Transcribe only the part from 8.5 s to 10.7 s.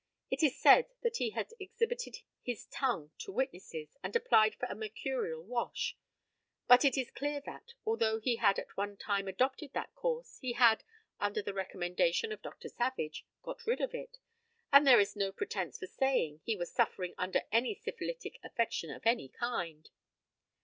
at one time adopted that course, he